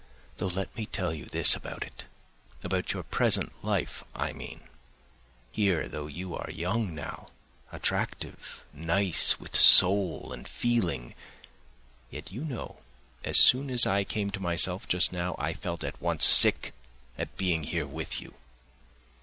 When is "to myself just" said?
14.31-15.13